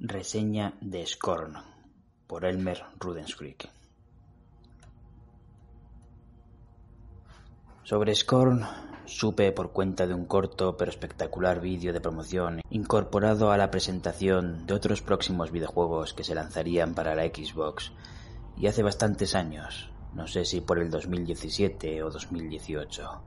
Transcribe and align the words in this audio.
Reseña 0.00 0.74
de 0.80 1.04
Scorn 1.04 1.54
por 2.28 2.44
Elmer 2.44 2.84
Rudenskrieg. 3.00 3.68
Sobre 7.82 8.14
Scorn 8.14 8.64
supe 9.06 9.50
por 9.50 9.72
cuenta 9.72 10.06
de 10.06 10.14
un 10.14 10.26
corto 10.26 10.76
pero 10.76 10.92
espectacular 10.92 11.60
vídeo 11.60 11.92
de 11.92 12.00
promoción 12.00 12.60
incorporado 12.70 13.50
a 13.50 13.56
la 13.56 13.72
presentación 13.72 14.68
de 14.68 14.74
otros 14.74 15.02
próximos 15.02 15.50
videojuegos 15.50 16.14
que 16.14 16.22
se 16.22 16.36
lanzarían 16.36 16.94
para 16.94 17.16
la 17.16 17.24
Xbox 17.24 17.90
y 18.56 18.68
hace 18.68 18.84
bastantes 18.84 19.34
años, 19.34 19.90
no 20.14 20.28
sé 20.28 20.44
si 20.44 20.60
por 20.60 20.78
el 20.78 20.90
2017 20.90 22.04
o 22.04 22.10
2018. 22.10 23.22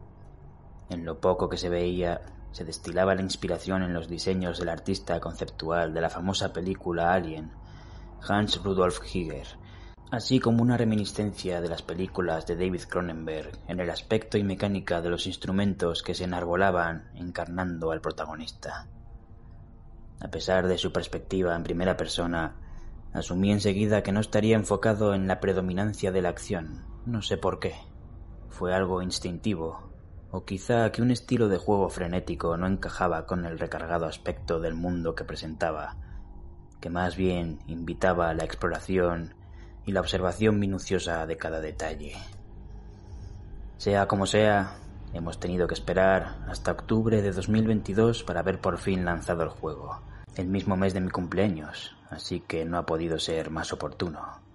En 0.90 1.04
lo 1.04 1.20
poco 1.20 1.50
que 1.50 1.58
se 1.58 1.68
veía 1.68 2.22
se 2.52 2.66
destilaba 2.66 3.16
la 3.16 3.22
inspiración 3.22 3.84
en 3.84 3.94
los 3.94 4.08
diseños 4.08 4.60
del 4.60 4.70
artista 4.70 5.20
conceptual 5.20 5.94
de 5.94 6.02
la 6.02 6.10
famosa 6.10 6.52
película 6.52 7.14
Alien, 7.14 7.52
Hans 8.28 8.62
Rudolf 8.64 9.02
Giger, 9.02 9.48
así 10.12 10.40
como 10.40 10.62
una 10.62 10.78
reminiscencia 10.78 11.62
de 11.62 11.70
las 11.70 11.82
películas 11.82 12.46
de 12.46 12.56
David 12.56 12.82
Cronenberg 12.90 13.52
en 13.68 13.80
el 13.80 13.90
aspecto 13.90 14.38
y 14.38 14.44
mecánica 14.44 15.02
de 15.02 15.10
los 15.10 15.26
instrumentos 15.26 16.04
que 16.04 16.14
se 16.14 16.26
enarbolaban 16.26 17.10
encarnando 17.16 17.92
al 17.92 18.02
protagonista. 18.02 18.88
A 20.20 20.28
pesar 20.28 20.68
de 20.68 20.78
su 20.78 20.92
perspectiva 20.92 21.56
en 21.56 21.64
primera 21.64 21.98
persona, 21.98 22.56
asumí 23.14 23.52
enseguida 23.52 24.04
que 24.04 24.12
no 24.12 24.20
estaría 24.20 24.56
enfocado 24.56 25.16
en 25.16 25.28
la 25.28 25.40
predominancia 25.40 26.12
de 26.12 26.22
la 26.22 26.30
acción, 26.30 26.86
no 27.06 27.22
sé 27.22 27.38
por 27.38 27.60
qué. 27.60 27.74
Fue 28.50 28.76
algo 28.76 29.02
instintivo, 29.02 29.91
o 30.32 30.46
quizá 30.46 30.92
que 30.92 31.02
un 31.02 31.12
estilo 31.12 31.50
de 31.50 31.58
juego 31.58 31.90
frenético 31.90 32.56
no 32.56 32.66
encajaba 32.68 33.26
con 33.26 33.46
el 33.46 33.60
recargado 33.60 34.06
aspecto 34.06 34.60
del 34.60 34.74
mundo 34.74 35.14
que 35.14 35.26
presentaba, 35.26 35.98
que 36.80 36.90
más 36.90 37.18
bien 37.18 37.60
invitaba 37.68 38.30
a 38.30 38.34
la 38.34 38.46
exploración 38.46 39.36
y 39.86 39.92
la 39.92 40.00
observación 40.00 40.58
minuciosa 40.58 41.26
de 41.26 41.38
cada 41.38 41.60
detalle. 41.60 42.14
Sea 43.78 44.08
como 44.08 44.26
sea, 44.26 44.78
hemos 45.14 45.40
tenido 45.40 45.68
que 45.68 45.74
esperar 45.74 46.38
hasta 46.48 46.72
octubre 46.72 47.22
de 47.22 47.32
2022 47.32 48.24
para 48.24 48.42
ver 48.42 48.62
por 48.62 48.78
fin 48.78 49.04
lanzado 49.04 49.44
el 49.44 49.50
juego, 49.50 50.02
el 50.36 50.48
mismo 50.48 50.78
mes 50.78 50.94
de 50.94 51.02
mi 51.02 51.10
cumpleaños, 51.10 51.96
así 52.10 52.40
que 52.40 52.64
no 52.64 52.78
ha 52.78 52.86
podido 52.86 53.20
ser 53.20 53.50
más 53.50 53.74
oportuno 53.74 54.51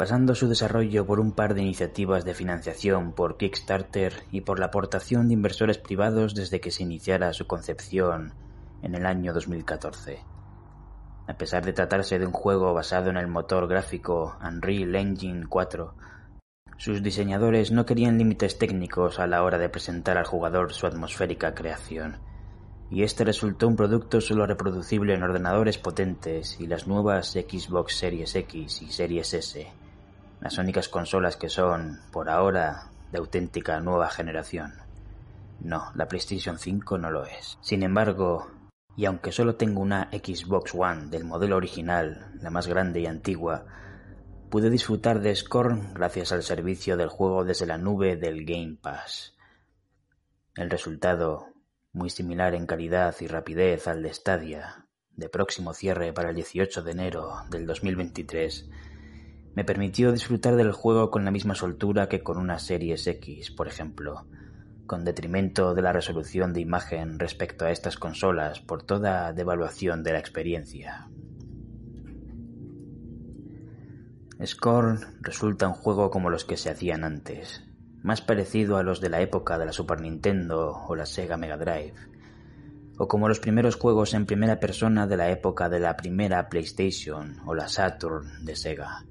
pasando 0.00 0.34
su 0.34 0.48
desarrollo 0.48 1.04
por 1.04 1.20
un 1.20 1.32
par 1.32 1.52
de 1.52 1.60
iniciativas 1.60 2.24
de 2.24 2.32
financiación 2.32 3.12
por 3.12 3.36
Kickstarter 3.36 4.14
y 4.32 4.40
por 4.40 4.58
la 4.58 4.68
aportación 4.68 5.28
de 5.28 5.34
inversores 5.34 5.76
privados 5.76 6.34
desde 6.34 6.58
que 6.58 6.70
se 6.70 6.84
iniciara 6.84 7.34
su 7.34 7.46
concepción 7.46 8.32
en 8.80 8.94
el 8.94 9.04
año 9.04 9.34
2014. 9.34 10.24
A 11.26 11.34
pesar 11.34 11.66
de 11.66 11.74
tratarse 11.74 12.18
de 12.18 12.24
un 12.24 12.32
juego 12.32 12.72
basado 12.72 13.10
en 13.10 13.18
el 13.18 13.26
motor 13.26 13.68
gráfico 13.68 14.38
Unreal 14.42 14.96
Engine 14.96 15.44
4, 15.46 15.94
sus 16.78 17.02
diseñadores 17.02 17.70
no 17.70 17.84
querían 17.84 18.16
límites 18.16 18.56
técnicos 18.56 19.18
a 19.18 19.26
la 19.26 19.42
hora 19.42 19.58
de 19.58 19.68
presentar 19.68 20.16
al 20.16 20.24
jugador 20.24 20.72
su 20.72 20.86
atmosférica 20.86 21.54
creación, 21.54 22.16
y 22.90 23.02
este 23.02 23.22
resultó 23.22 23.68
un 23.68 23.76
producto 23.76 24.22
solo 24.22 24.46
reproducible 24.46 25.12
en 25.12 25.22
ordenadores 25.22 25.76
potentes 25.76 26.58
y 26.58 26.66
las 26.66 26.88
nuevas 26.88 27.32
Xbox 27.32 27.96
Series 27.96 28.34
X 28.34 28.80
y 28.80 28.90
Series 28.90 29.34
S 29.34 29.79
las 30.40 30.58
únicas 30.58 30.88
consolas 30.88 31.36
que 31.36 31.48
son, 31.48 32.00
por 32.12 32.30
ahora, 32.30 32.90
de 33.12 33.18
auténtica 33.18 33.80
nueva 33.80 34.08
generación. 34.08 34.74
No, 35.60 35.90
la 35.94 36.08
PlayStation 36.08 36.58
5 36.58 36.98
no 36.98 37.10
lo 37.10 37.26
es. 37.26 37.58
Sin 37.60 37.82
embargo, 37.82 38.50
y 38.96 39.04
aunque 39.04 39.32
solo 39.32 39.56
tengo 39.56 39.80
una 39.80 40.10
Xbox 40.10 40.74
One 40.74 41.06
del 41.06 41.24
modelo 41.24 41.56
original, 41.56 42.32
la 42.40 42.50
más 42.50 42.66
grande 42.66 43.00
y 43.00 43.06
antigua, 43.06 43.66
pude 44.50 44.70
disfrutar 44.70 45.20
de 45.20 45.34
Scorn 45.34 45.94
gracias 45.94 46.32
al 46.32 46.42
servicio 46.42 46.96
del 46.96 47.08
juego 47.08 47.44
desde 47.44 47.66
la 47.66 47.78
nube 47.78 48.16
del 48.16 48.44
Game 48.44 48.78
Pass. 48.80 49.36
El 50.56 50.70
resultado, 50.70 51.46
muy 51.92 52.10
similar 52.10 52.54
en 52.54 52.66
calidad 52.66 53.14
y 53.20 53.26
rapidez 53.26 53.86
al 53.86 54.02
de 54.02 54.12
Stadia, 54.12 54.86
de 55.10 55.28
próximo 55.28 55.74
cierre 55.74 56.12
para 56.12 56.30
el 56.30 56.36
18 56.36 56.82
de 56.82 56.90
enero 56.90 57.32
del 57.50 57.66
2023, 57.66 58.68
me 59.54 59.64
permitió 59.64 60.12
disfrutar 60.12 60.56
del 60.56 60.72
juego 60.72 61.10
con 61.10 61.24
la 61.24 61.30
misma 61.30 61.54
soltura 61.54 62.08
que 62.08 62.22
con 62.22 62.38
una 62.38 62.58
Series 62.58 63.06
X, 63.06 63.50
por 63.50 63.68
ejemplo, 63.68 64.26
con 64.86 65.04
detrimento 65.04 65.74
de 65.74 65.82
la 65.82 65.92
resolución 65.92 66.52
de 66.52 66.60
imagen 66.60 67.18
respecto 67.18 67.64
a 67.64 67.70
estas 67.70 67.96
consolas 67.96 68.60
por 68.60 68.82
toda 68.82 69.32
devaluación 69.32 70.02
de 70.02 70.12
la 70.12 70.18
experiencia. 70.18 71.08
Scorn 74.44 75.18
resulta 75.20 75.68
un 75.68 75.74
juego 75.74 76.10
como 76.10 76.30
los 76.30 76.44
que 76.44 76.56
se 76.56 76.70
hacían 76.70 77.04
antes, 77.04 77.62
más 78.02 78.22
parecido 78.22 78.78
a 78.78 78.82
los 78.82 79.00
de 79.00 79.10
la 79.10 79.20
época 79.20 79.58
de 79.58 79.66
la 79.66 79.72
Super 79.72 80.00
Nintendo 80.00 80.72
o 80.88 80.96
la 80.96 81.04
Sega 81.06 81.36
Mega 81.36 81.58
Drive, 81.58 81.94
o 82.96 83.06
como 83.06 83.28
los 83.28 83.40
primeros 83.40 83.76
juegos 83.76 84.14
en 84.14 84.26
primera 84.26 84.58
persona 84.58 85.06
de 85.06 85.16
la 85.16 85.30
época 85.30 85.68
de 85.68 85.80
la 85.80 85.96
primera 85.96 86.48
PlayStation 86.48 87.40
o 87.46 87.54
la 87.54 87.68
Saturn 87.68 88.44
de 88.44 88.56
Sega. 88.56 89.04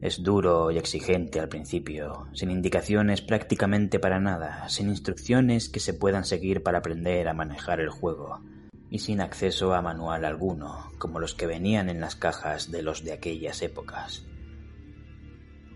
Es 0.00 0.22
duro 0.22 0.70
y 0.70 0.78
exigente 0.78 1.40
al 1.40 1.50
principio, 1.50 2.26
sin 2.32 2.50
indicaciones 2.50 3.20
prácticamente 3.20 3.98
para 3.98 4.18
nada, 4.18 4.66
sin 4.70 4.88
instrucciones 4.88 5.68
que 5.68 5.78
se 5.78 5.92
puedan 5.92 6.24
seguir 6.24 6.62
para 6.62 6.78
aprender 6.78 7.28
a 7.28 7.34
manejar 7.34 7.80
el 7.80 7.90
juego, 7.90 8.40
y 8.88 9.00
sin 9.00 9.20
acceso 9.20 9.74
a 9.74 9.82
manual 9.82 10.24
alguno, 10.24 10.90
como 10.98 11.20
los 11.20 11.34
que 11.34 11.46
venían 11.46 11.90
en 11.90 12.00
las 12.00 12.16
cajas 12.16 12.70
de 12.70 12.82
los 12.82 13.04
de 13.04 13.12
aquellas 13.12 13.60
épocas. 13.60 14.24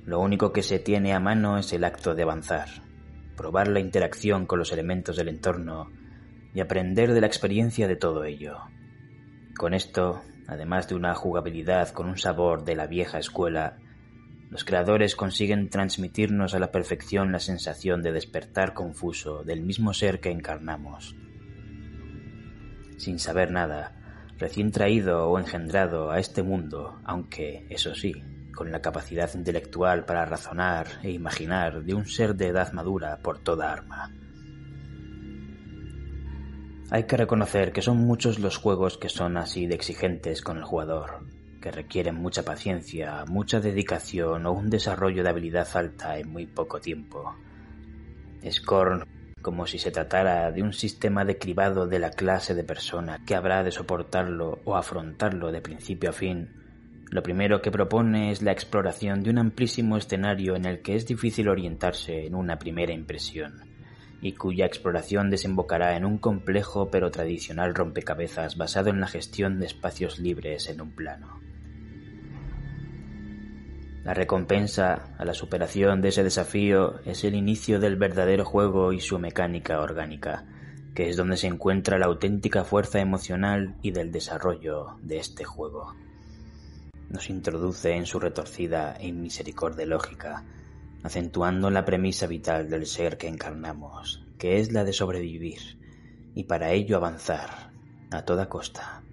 Lo 0.07 0.21
único 0.21 0.53
que 0.53 0.63
se 0.63 0.79
tiene 0.79 1.13
a 1.13 1.21
mano 1.21 1.59
es 1.59 1.75
el 1.75 1.85
acto 1.85 2.15
de 2.15 2.23
avanzar, 2.23 2.69
probar 3.37 3.69
la 3.69 3.81
interacción 3.81 4.47
con 4.47 4.59
los 4.59 4.73
elementos 4.73 5.17
del 5.17 5.29
entorno 5.29 5.91
y 6.55 6.61
aprender 6.61 7.13
de 7.13 7.21
la 7.21 7.27
experiencia 7.27 7.89
de 7.89 7.97
todo 7.97 8.25
ello. 8.25 8.57
Con 9.55 9.75
esto, 9.75 10.23
además 10.47 10.89
de 10.89 10.95
una 10.95 11.15
jugabilidad 11.15 11.91
con 11.91 12.07
un 12.07 12.17
sabor 12.17 12.65
de 12.65 12.75
la 12.75 12.87
vieja 12.87 13.19
escuela, 13.19 13.77
los 14.55 14.63
creadores 14.63 15.17
consiguen 15.17 15.69
transmitirnos 15.69 16.55
a 16.55 16.61
la 16.61 16.71
perfección 16.71 17.33
la 17.33 17.41
sensación 17.41 18.03
de 18.03 18.13
despertar 18.13 18.73
confuso 18.73 19.43
del 19.43 19.63
mismo 19.63 19.93
ser 19.93 20.21
que 20.21 20.31
encarnamos. 20.31 21.17
Sin 22.97 23.19
saber 23.19 23.51
nada, 23.51 23.97
recién 24.39 24.71
traído 24.71 25.29
o 25.29 25.41
engendrado 25.41 26.13
a 26.13 26.21
este 26.21 26.45
mundo, 26.45 27.01
aunque, 27.03 27.67
eso 27.69 27.97
sí, 27.97 28.15
con 28.55 28.71
la 28.71 28.81
capacidad 28.81 29.29
intelectual 29.35 30.05
para 30.05 30.25
razonar 30.25 30.87
e 31.03 31.11
imaginar 31.11 31.83
de 31.83 31.95
un 31.95 32.07
ser 32.07 32.37
de 32.37 32.47
edad 32.47 32.73
madura 32.73 33.19
por 33.25 33.41
toda 33.41 33.73
arma. 33.73 34.13
Hay 36.91 37.09
que 37.09 37.17
reconocer 37.17 37.73
que 37.73 37.83
son 37.83 37.97
muchos 37.97 38.39
los 38.39 38.57
juegos 38.57 38.99
que 38.99 39.09
son 39.09 39.37
así 39.37 39.67
de 39.67 39.75
exigentes 39.75 40.43
con 40.43 40.59
el 40.59 40.63
jugador, 40.63 41.27
que 41.65 41.71
requieren 41.71 42.17
mucha 42.17 42.43
paciencia, 42.43 43.25
mucha 43.27 43.59
dedicación 43.59 44.45
o 44.45 44.53
un 44.53 44.69
desarrollo 44.69 45.23
de 45.23 45.31
habilidad 45.31 45.67
alta 45.73 46.19
en 46.19 46.29
muy 46.29 46.45
poco 46.45 46.79
tiempo. 46.79 47.35
Scorn 48.47 49.03
como 49.41 49.67
si 49.67 49.79
se 49.79 49.91
tratara 49.91 50.53
de 50.53 50.63
un 50.63 50.75
sistema 50.75 51.25
de 51.25 51.39
cribado 51.39 51.87
de 51.87 51.99
la 51.99 52.11
clase 52.11 52.55
de 52.55 52.65
persona 52.65 53.25
que 53.25 53.35
habrá 53.35 53.63
de 53.63 53.71
soportarlo 53.71 54.61
o 54.65 54.77
afrontarlo 54.77 55.53
de 55.53 55.63
principio 55.63 56.11
a 56.11 56.13
fin, 56.13 56.51
lo 57.11 57.23
primero 57.23 57.63
que 57.63 57.71
propone 57.71 58.31
es 58.31 58.43
la 58.43 58.53
exploración 58.53 59.23
de 59.23 59.31
un 59.31 59.39
amplísimo 59.39 59.97
escenario 59.97 60.57
en 60.57 60.67
el 60.67 60.83
que 60.83 60.97
es 60.97 61.07
difícil 61.07 61.49
orientarse 61.49 62.27
en 62.27 62.35
una 62.35 62.59
primera 62.59 62.93
impresión, 62.93 63.63
y 64.21 64.33
cuya 64.33 64.67
exploración 64.67 65.31
desembocará 65.31 65.97
en 65.97 66.05
un 66.05 66.19
complejo 66.19 66.91
pero 66.91 67.11
tradicional 67.11 67.75
rompecabezas 67.75 68.59
basado 68.59 68.91
en 68.91 69.01
la 69.01 69.07
gestión 69.07 69.61
de 69.61 69.67
espacios 69.67 70.19
libres 70.19 70.69
en 70.69 70.83
un 70.83 70.91
plano. 70.91 71.41
La 74.05 74.13
recompensa 74.13 75.15
a 75.17 75.25
la 75.25 75.33
superación 75.33 76.03
de 76.03 76.11
ese 76.11 76.23
desafío 76.23 77.01
es 77.07 77.25
el 77.25 77.35
inicio 77.35 77.81
del 77.81 77.97
verdadero 77.97 78.45
juego 78.45 78.93
y 78.93 79.01
su 79.01 79.19
mecánica 79.19 79.81
orgánica, 79.81 80.45
que 80.95 81.09
es 81.09 81.17
donde 81.17 81.39
se 81.39 81.47
encuentra 81.47 81.99
la 81.99 82.05
auténtica 82.05 82.65
fuerza 82.65 83.01
emocional 83.01 83.77
y 83.81 83.93
del 83.93 84.13
desarrollo 84.13 84.99
de 85.01 85.17
este 85.17 85.45
juego. 85.45 85.95
Nos 87.09 87.31
introduce 87.31 87.93
en 87.97 88.05
su 88.05 88.21
retorcida 88.21 88.95
e 88.97 89.07
inmisericordia 89.07 89.87
lógica, 89.87 90.45
acentuando 91.03 91.71
la 91.71 91.87
premisa 91.87 92.27
vital 92.27 92.69
del 92.69 92.85
ser 92.85 93.17
que 93.17 93.29
encarnamos, 93.29 94.23
que 94.37 94.61
es 94.61 94.71
la 94.71 94.85
de 94.85 94.93
sobrevivir, 94.93 95.79
y 96.35 96.45
para 96.45 96.73
ello 96.73 96.99
avanzar, 96.99 97.73
a 98.11 98.23
toda 98.27 98.51
costa 98.51 99.04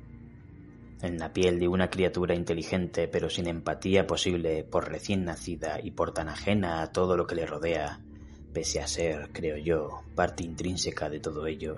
en 1.01 1.18
la 1.18 1.33
piel 1.33 1.59
de 1.59 1.68
una 1.68 1.89
criatura 1.89 2.36
inteligente 2.36 3.07
pero 3.07 3.30
sin 3.30 3.48
empatía 3.48 4.07
posible 4.07 4.63
por 4.63 4.89
recién 4.89 5.25
nacida 5.25 5.80
y 5.81 5.92
por 5.92 6.13
tan 6.13 6.30
ajena 6.30 6.81
a 6.81 6.92
todo 6.92 7.18
lo 7.18 7.27
que 7.27 7.36
le 7.36 7.45
rodea, 7.45 8.00
pese 8.53 8.81
a 8.81 8.88
ser, 8.88 9.30
creo 9.31 9.57
yo, 9.57 10.01
parte 10.15 10.44
intrínseca 10.44 11.09
de 11.09 11.19
todo 11.19 11.48
ello, 11.48 11.77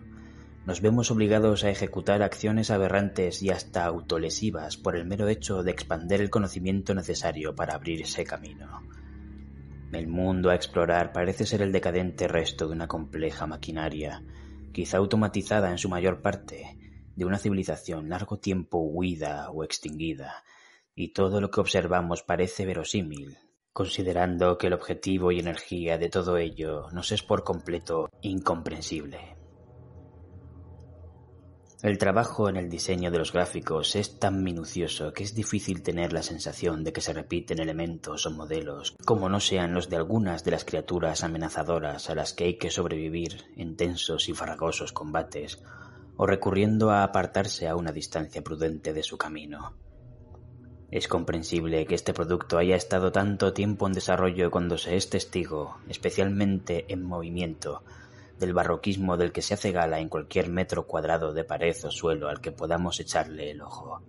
nos 0.65 0.79
vemos 0.79 1.11
obligados 1.11 1.65
a 1.65 1.69
ejecutar 1.69 2.23
acciones 2.23 2.71
aberrantes 2.71 3.43
y 3.43 3.49
hasta 3.49 3.83
autolesivas 3.83 4.77
por 4.77 4.95
el 4.95 5.05
mero 5.05 5.27
hecho 5.27 5.61
de 5.61 5.71
expander 5.71 6.21
el 6.21 6.29
conocimiento 6.29 6.93
necesario 6.95 7.53
para 7.53 7.75
abrir 7.75 8.01
ese 8.01 8.23
camino. 8.23 8.81
El 9.91 10.07
mundo 10.07 10.49
a 10.49 10.55
explorar 10.55 11.11
parece 11.11 11.45
ser 11.45 11.61
el 11.61 11.73
decadente 11.73 12.27
resto 12.27 12.67
de 12.67 12.73
una 12.73 12.87
compleja 12.87 13.45
maquinaria, 13.45 14.23
quizá 14.71 14.97
automatizada 14.97 15.69
en 15.69 15.77
su 15.77 15.89
mayor 15.89 16.21
parte, 16.21 16.77
de 17.15 17.25
una 17.25 17.38
civilización 17.38 18.10
largo 18.10 18.38
tiempo 18.38 18.80
huida 18.80 19.50
o 19.51 19.63
extinguida, 19.63 20.44
y 20.95 21.13
todo 21.13 21.42
lo 21.42 21.50
que 21.50 21.62
observamos 21.62 22.24
parece 22.24 22.65
verosímil, 22.65 23.38
considerando 23.71 24.57
que 24.57 24.68
el 24.68 24.74
objetivo 24.74 25.31
y 25.31 25.39
energía 25.39 25.98
de 25.98 26.10
todo 26.10 26.38
ello 26.38 26.88
nos 26.92 27.12
es 27.12 27.24
por 27.24 27.44
completo 27.44 28.10
incomprensible. 28.21 29.38
El 31.83 31.98
trabajo 31.98 32.48
en 32.48 32.56
el 32.56 32.69
diseño 32.69 33.12
de 33.12 33.18
los 33.18 33.33
gráficos 33.33 33.98
es 33.98 34.18
tan 34.18 34.42
minucioso 34.42 35.12
que 35.12 35.24
es 35.24 35.36
difícil 35.36 35.83
tener 35.83 36.13
la 36.13 36.24
sensación 36.24 36.81
de 36.81 36.94
que 36.94 37.01
se 37.01 37.12
repiten 37.12 37.59
elementos 37.59 38.25
o 38.25 38.31
modelos, 38.31 38.95
como 39.04 39.27
no 39.27 39.42
sean 39.42 39.74
los 39.74 39.89
de 39.89 39.98
algunas 39.98 40.45
de 40.45 40.51
las 40.51 40.63
criaturas 40.63 41.25
amenazadoras 41.25 42.09
a 42.09 42.16
las 42.16 42.31
que 42.31 42.45
hay 42.45 42.57
que 42.57 42.71
sobrevivir 42.71 43.44
en 43.57 43.75
tensos 43.75 44.30
y 44.30 44.33
farragosos 44.33 44.94
combates, 44.94 45.62
o 46.18 46.25
recurriendo 46.25 46.92
a 46.92 47.04
apartarse 47.04 47.68
a 47.68 47.75
una 47.75 47.92
distancia 47.92 48.44
prudente 48.44 48.94
de 48.94 49.04
su 49.04 49.18
camino. 49.18 49.74
Es 50.92 51.07
comprensible 51.07 51.88
que 51.88 51.95
este 51.95 52.13
producto 52.13 52.60
haya 52.60 52.75
estado 52.75 53.12
tanto 53.12 53.51
tiempo 53.51 53.88
en 53.88 53.94
desarrollo 53.94 54.51
cuando 54.51 54.77
se 54.77 54.95
es 54.95 55.10
testigo, 55.10 55.77
especialmente 55.89 56.86
en 56.88 57.04
movimiento, 57.04 57.83
del 58.39 58.54
barroquismo 58.54 59.18
del 59.18 59.31
que 59.31 59.42
se 59.42 59.56
hace 59.56 59.71
gala 59.71 60.00
en 60.00 60.10
cualquier 60.10 60.50
metro 60.50 60.86
cuadrado 60.86 61.33
de 61.33 61.44
pared 61.44 61.75
o 61.83 61.89
suelo 61.89 62.30
al 62.30 62.42
que 62.42 62.51
podamos 62.51 63.00
echarle 63.00 63.50
el 63.50 63.62
ojo. 63.62 64.04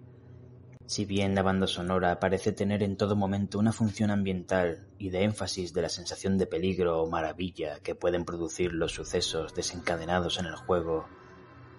Si 0.86 1.06
bien 1.06 1.34
la 1.34 1.42
banda 1.42 1.66
sonora 1.66 2.20
parece 2.20 2.52
tener 2.52 2.82
en 2.82 2.98
todo 2.98 3.16
momento 3.16 3.58
una 3.58 3.72
función 3.72 4.10
ambiental 4.10 4.86
y 4.98 5.08
de 5.08 5.22
énfasis 5.24 5.72
de 5.72 5.80
la 5.80 5.88
sensación 5.88 6.36
de 6.36 6.46
peligro 6.46 7.00
o 7.00 7.08
maravilla 7.08 7.80
que 7.80 7.94
pueden 7.94 8.26
producir 8.26 8.74
los 8.74 8.92
sucesos 8.92 9.54
desencadenados 9.54 10.38
en 10.38 10.44
el 10.44 10.56
juego, 10.56 11.06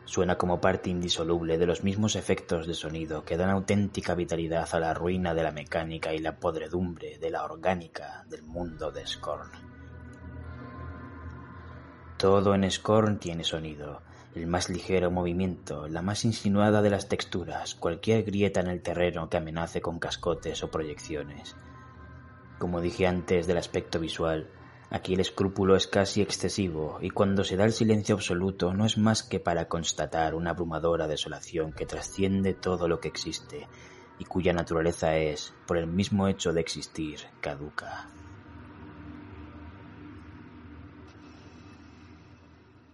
Suena 0.05 0.37
como 0.37 0.61
parte 0.61 0.89
indisoluble 0.89 1.57
de 1.57 1.65
los 1.65 1.83
mismos 1.83 2.15
efectos 2.15 2.67
de 2.67 2.75
sonido 2.75 3.25
que 3.25 3.37
dan 3.37 3.49
auténtica 3.49 4.13
vitalidad 4.13 4.69
a 4.71 4.79
la 4.79 4.93
ruina 4.93 5.33
de 5.33 5.43
la 5.43 5.51
mecánica 5.51 6.13
y 6.13 6.19
la 6.19 6.39
podredumbre 6.39 7.17
de 7.17 7.31
la 7.31 7.43
orgánica 7.43 8.23
del 8.29 8.43
mundo 8.43 8.91
de 8.91 9.05
Scorn. 9.05 9.49
Todo 12.17 12.55
en 12.55 12.69
Scorn 12.69 13.19
tiene 13.19 13.43
sonido, 13.43 14.03
el 14.35 14.47
más 14.47 14.69
ligero 14.69 15.11
movimiento, 15.11 15.87
la 15.87 16.01
más 16.01 16.23
insinuada 16.23 16.81
de 16.81 16.89
las 16.89 17.09
texturas, 17.09 17.73
cualquier 17.75 18.23
grieta 18.23 18.59
en 18.59 18.67
el 18.67 18.81
terreno 18.81 19.29
que 19.29 19.37
amenace 19.37 19.81
con 19.81 19.97
cascotes 19.97 20.63
o 20.63 20.69
proyecciones. 20.69 21.55
Como 22.59 22.79
dije 22.79 23.07
antes 23.07 23.47
del 23.47 23.57
aspecto 23.57 23.99
visual, 23.99 24.49
Aquí 24.89 25.15
el 25.15 25.19
escrúpulo 25.19 25.75
es 25.75 25.87
casi 25.87 26.21
excesivo, 26.21 26.99
y 27.01 27.09
cuando 27.09 27.43
se 27.43 27.57
da 27.57 27.65
el 27.65 27.73
silencio 27.73 28.15
absoluto 28.15 28.73
no 28.73 28.85
es 28.85 28.97
más 28.97 29.23
que 29.23 29.39
para 29.39 29.67
constatar 29.67 30.35
una 30.35 30.51
abrumadora 30.51 31.07
desolación 31.07 31.73
que 31.73 31.85
trasciende 31.85 32.53
todo 32.53 32.87
lo 32.87 32.99
que 32.99 33.07
existe, 33.07 33.67
y 34.19 34.25
cuya 34.25 34.53
naturaleza 34.53 35.17
es, 35.17 35.53
por 35.65 35.77
el 35.77 35.87
mismo 35.87 36.27
hecho 36.27 36.53
de 36.53 36.61
existir, 36.61 37.19
caduca. 37.41 38.09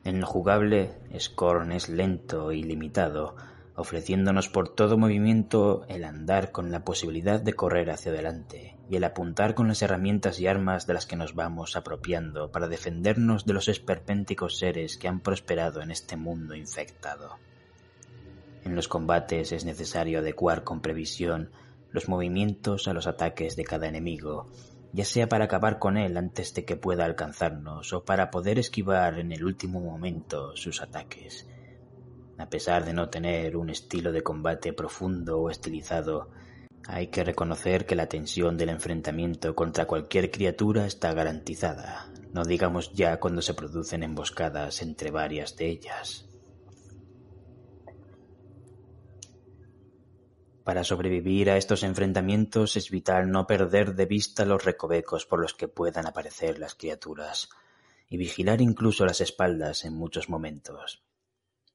En 0.03 0.19
lo 0.19 0.25
jugable, 0.25 0.97
Scorn 1.19 1.73
es 1.73 1.87
lento 1.87 2.51
y 2.51 2.63
limitado, 2.63 3.35
ofreciéndonos 3.75 4.49
por 4.49 4.69
todo 4.69 4.97
movimiento 4.97 5.85
el 5.87 6.03
andar 6.03 6.51
con 6.51 6.71
la 6.71 6.83
posibilidad 6.83 7.39
de 7.39 7.53
correr 7.53 7.89
hacia 7.89 8.11
adelante 8.11 8.77
y 8.89 8.97
el 8.97 9.03
apuntar 9.03 9.55
con 9.55 9.67
las 9.67 9.81
herramientas 9.81 10.39
y 10.39 10.47
armas 10.47 10.87
de 10.87 10.93
las 10.93 11.05
que 11.05 11.15
nos 11.15 11.35
vamos 11.35 11.75
apropiando 11.75 12.51
para 12.51 12.67
defendernos 12.67 13.45
de 13.45 13.53
los 13.53 13.69
esperpénticos 13.69 14.57
seres 14.57 14.97
que 14.97 15.07
han 15.07 15.21
prosperado 15.21 15.81
en 15.81 15.91
este 15.91 16.17
mundo 16.17 16.55
infectado. 16.55 17.37
En 18.65 18.75
los 18.75 18.87
combates 18.87 19.51
es 19.53 19.65
necesario 19.65 20.19
adecuar 20.19 20.63
con 20.63 20.81
previsión 20.81 21.51
los 21.91 22.09
movimientos 22.09 22.87
a 22.87 22.93
los 22.93 23.07
ataques 23.07 23.55
de 23.55 23.63
cada 23.63 23.87
enemigo, 23.87 24.47
ya 24.93 25.05
sea 25.05 25.27
para 25.29 25.45
acabar 25.45 25.79
con 25.79 25.97
él 25.97 26.17
antes 26.17 26.53
de 26.53 26.65
que 26.65 26.75
pueda 26.75 27.05
alcanzarnos 27.05 27.93
o 27.93 28.03
para 28.03 28.29
poder 28.29 28.59
esquivar 28.59 29.19
en 29.19 29.31
el 29.31 29.45
último 29.45 29.79
momento 29.79 30.55
sus 30.55 30.81
ataques 30.81 31.47
a 32.41 32.49
pesar 32.49 32.85
de 32.85 32.93
no 32.93 33.09
tener 33.09 33.55
un 33.55 33.69
estilo 33.69 34.11
de 34.11 34.23
combate 34.23 34.73
profundo 34.73 35.39
o 35.39 35.49
estilizado, 35.51 36.31
hay 36.87 37.07
que 37.07 37.23
reconocer 37.23 37.85
que 37.85 37.95
la 37.95 38.07
tensión 38.07 38.57
del 38.57 38.69
enfrentamiento 38.69 39.55
contra 39.55 39.85
cualquier 39.85 40.31
criatura 40.31 40.87
está 40.87 41.13
garantizada, 41.13 42.11
no 42.33 42.43
digamos 42.43 42.93
ya 42.93 43.19
cuando 43.19 43.43
se 43.43 43.53
producen 43.53 44.01
emboscadas 44.01 44.81
entre 44.81 45.11
varias 45.11 45.55
de 45.55 45.69
ellas. 45.69 46.27
Para 50.63 50.83
sobrevivir 50.83 51.51
a 51.51 51.57
estos 51.57 51.83
enfrentamientos 51.83 52.75
es 52.75 52.89
vital 52.89 53.29
no 53.29 53.45
perder 53.45 53.93
de 53.93 54.07
vista 54.07 54.45
los 54.45 54.65
recovecos 54.65 55.27
por 55.27 55.39
los 55.39 55.53
que 55.53 55.67
puedan 55.67 56.07
aparecer 56.07 56.57
las 56.57 56.73
criaturas, 56.73 57.49
y 58.09 58.17
vigilar 58.17 58.61
incluso 58.61 59.05
las 59.05 59.21
espaldas 59.21 59.85
en 59.85 59.93
muchos 59.93 60.27
momentos 60.27 61.03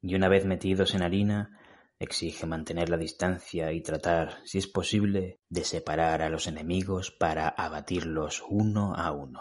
y 0.06 0.14
una 0.14 0.28
vez 0.28 0.44
metidos 0.44 0.94
en 0.94 1.02
harina, 1.02 1.58
exige 1.98 2.46
mantener 2.46 2.90
la 2.90 2.96
distancia 2.96 3.72
y 3.72 3.80
tratar, 3.80 4.38
si 4.44 4.58
es 4.58 4.68
posible, 4.68 5.40
de 5.48 5.64
separar 5.64 6.22
a 6.22 6.28
los 6.28 6.46
enemigos 6.46 7.10
para 7.10 7.48
abatirlos 7.48 8.44
uno 8.48 8.94
a 8.94 9.10
uno. 9.10 9.40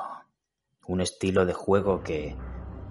Un 0.88 1.02
estilo 1.02 1.46
de 1.46 1.54
juego 1.54 2.02
que, 2.02 2.36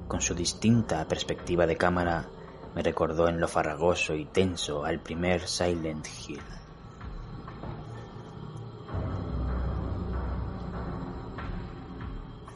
con 0.07 0.21
su 0.21 0.37
distinta 0.37 1.09
perspectiva 1.09 1.67
de 1.67 1.77
cámara, 1.77 2.29
me 2.77 2.83
recordó 2.83 3.29
en 3.29 3.41
lo 3.41 3.49
farragoso 3.49 4.15
y 4.15 4.25
tenso 4.27 4.85
al 4.85 5.01
primer 5.01 5.49
Silent 5.49 6.07
Hill. 6.29 6.43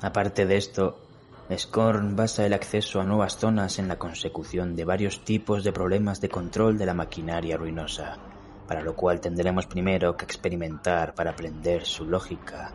Aparte 0.00 0.46
de 0.46 0.56
esto, 0.56 1.07
Scorn 1.56 2.14
basa 2.14 2.44
el 2.44 2.52
acceso 2.52 3.00
a 3.00 3.04
nuevas 3.04 3.38
zonas 3.38 3.78
en 3.78 3.88
la 3.88 3.98
consecución 3.98 4.76
de 4.76 4.84
varios 4.84 5.24
tipos 5.24 5.64
de 5.64 5.72
problemas 5.72 6.20
de 6.20 6.28
control 6.28 6.76
de 6.76 6.84
la 6.84 6.92
maquinaria 6.92 7.56
ruinosa, 7.56 8.18
para 8.66 8.82
lo 8.82 8.94
cual 8.94 9.20
tendremos 9.20 9.66
primero 9.66 10.14
que 10.14 10.26
experimentar 10.26 11.14
para 11.14 11.30
aprender 11.30 11.86
su 11.86 12.04
lógica, 12.04 12.72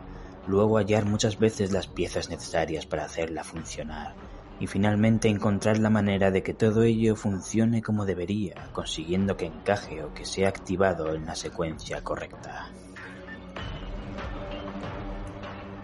luego 0.48 0.78
hallar 0.78 1.04
muchas 1.04 1.38
veces 1.38 1.70
las 1.70 1.86
piezas 1.86 2.28
necesarias 2.30 2.84
para 2.84 3.04
hacerla 3.04 3.44
funcionar, 3.44 4.16
y 4.58 4.66
finalmente 4.66 5.28
encontrar 5.28 5.78
la 5.78 5.90
manera 5.90 6.32
de 6.32 6.42
que 6.42 6.52
todo 6.52 6.82
ello 6.82 7.14
funcione 7.14 7.80
como 7.80 8.04
debería, 8.04 8.70
consiguiendo 8.72 9.36
que 9.36 9.46
encaje 9.46 10.02
o 10.02 10.12
que 10.12 10.24
sea 10.24 10.48
activado 10.48 11.14
en 11.14 11.26
la 11.26 11.36
secuencia 11.36 12.02
correcta. 12.02 12.70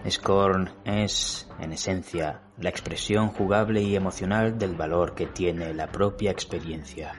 Scorn 0.09 0.71
es, 0.83 1.47
en 1.59 1.73
esencia, 1.73 2.41
la 2.57 2.69
expresión 2.69 3.27
jugable 3.27 3.83
y 3.83 3.95
emocional 3.95 4.57
del 4.57 4.75
valor 4.75 5.13
que 5.13 5.27
tiene 5.27 5.75
la 5.75 5.91
propia 5.91 6.31
experiencia, 6.31 7.13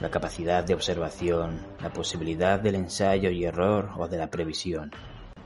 la 0.00 0.10
capacidad 0.10 0.62
de 0.62 0.74
observación, 0.74 1.66
la 1.80 1.90
posibilidad 1.90 2.60
del 2.60 2.74
ensayo 2.74 3.30
y 3.30 3.44
error 3.44 3.90
o 3.96 4.06
de 4.06 4.18
la 4.18 4.30
previsión, 4.30 4.92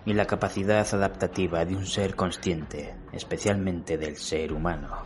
y 0.05 0.15
la 0.15 0.27
capacidad 0.27 0.87
adaptativa 0.93 1.65
de 1.65 1.77
un 1.77 1.87
ser 1.87 2.17
consciente, 2.17 2.97
especialmente 3.13 3.97
del 3.97 4.17
ser 4.17 4.53
humano. 4.53 5.05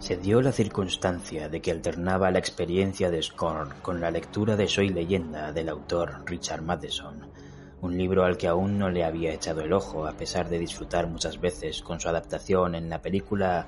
Se 0.00 0.16
dio 0.16 0.42
la 0.42 0.52
circunstancia 0.52 1.48
de 1.48 1.62
que 1.62 1.70
alternaba 1.70 2.32
la 2.32 2.40
experiencia 2.40 3.10
de 3.10 3.22
Scorn 3.22 3.74
con 3.80 4.00
la 4.00 4.10
lectura 4.10 4.56
de 4.56 4.66
Soy 4.66 4.88
leyenda 4.88 5.52
del 5.52 5.68
autor 5.68 6.22
Richard 6.26 6.62
Matheson, 6.62 7.30
un 7.82 7.96
libro 7.96 8.24
al 8.24 8.36
que 8.36 8.48
aún 8.48 8.78
no 8.78 8.90
le 8.90 9.04
había 9.04 9.32
echado 9.32 9.60
el 9.60 9.72
ojo, 9.72 10.06
a 10.06 10.12
pesar 10.12 10.48
de 10.48 10.58
disfrutar 10.58 11.06
muchas 11.06 11.40
veces 11.40 11.82
con 11.82 12.00
su 12.00 12.08
adaptación 12.08 12.74
en 12.74 12.88
la 12.88 13.02
película 13.02 13.66